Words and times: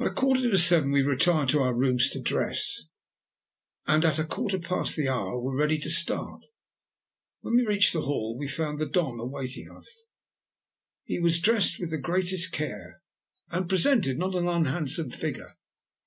At 0.00 0.06
a 0.06 0.14
quarter 0.14 0.50
to 0.50 0.56
seven 0.56 0.92
we 0.92 1.02
retired 1.02 1.50
to 1.50 1.60
our 1.60 1.74
rooms 1.74 2.08
to 2.12 2.22
dress, 2.22 2.88
and 3.86 4.02
at 4.02 4.18
a 4.18 4.24
quarter 4.24 4.58
past 4.58 4.96
the 4.96 5.10
hour 5.10 5.38
were 5.38 5.54
ready 5.54 5.76
to 5.80 5.90
start. 5.90 6.46
When 7.42 7.54
we 7.56 7.66
reached 7.66 7.92
the 7.92 8.00
hall, 8.00 8.34
we 8.38 8.48
found 8.48 8.78
the 8.78 8.88
Don 8.88 9.20
awaiting 9.20 9.70
us 9.70 10.06
there. 11.06 11.16
He 11.16 11.18
was 11.20 11.38
dressed 11.40 11.78
with 11.78 11.90
the 11.90 11.98
greatest 11.98 12.50
care, 12.50 13.02
and 13.50 13.68
presented 13.68 14.16
a 14.16 14.18
not 14.18 14.34
unhandsome 14.34 15.10
figure. 15.10 15.58